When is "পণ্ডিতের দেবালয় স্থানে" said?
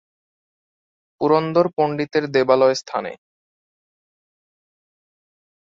1.77-3.11